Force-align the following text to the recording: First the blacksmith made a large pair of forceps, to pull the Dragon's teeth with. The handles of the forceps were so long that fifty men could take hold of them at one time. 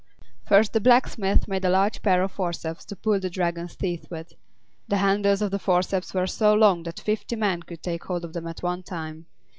First 0.47 0.73
the 0.73 0.79
blacksmith 0.81 1.47
made 1.47 1.63
a 1.63 1.69
large 1.69 2.01
pair 2.01 2.23
of 2.23 2.31
forceps, 2.31 2.85
to 2.85 2.95
pull 2.95 3.19
the 3.19 3.29
Dragon's 3.29 3.75
teeth 3.75 4.09
with. 4.09 4.33
The 4.87 4.97
handles 4.97 5.43
of 5.43 5.51
the 5.51 5.59
forceps 5.59 6.11
were 6.11 6.25
so 6.25 6.55
long 6.55 6.81
that 6.85 6.99
fifty 6.99 7.35
men 7.35 7.61
could 7.61 7.83
take 7.83 8.05
hold 8.05 8.25
of 8.25 8.33
them 8.33 8.47
at 8.47 8.63
one 8.63 8.81
time. 8.81 9.27